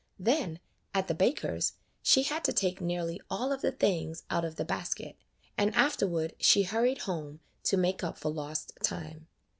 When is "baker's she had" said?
1.13-2.43